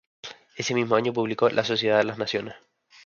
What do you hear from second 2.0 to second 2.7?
las Naciones".